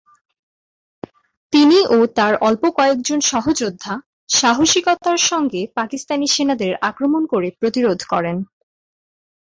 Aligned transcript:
তিনি 1.53 1.79
ও 1.89 2.07
তার 2.17 2.33
অল্প 2.41 2.63
কয়েকজন 2.77 3.19
সহযোদ্ধা 3.31 3.93
সাহসিকতার 4.29 5.19
সঙ্গে 5.29 5.61
পাকিস্তানি 5.75 6.27
সেনাদের 6.27 6.71
আক্রমণ 6.89 7.23
করে 7.25 7.47
প্রতিরোধ 7.59 7.99
করেন। 8.09 8.37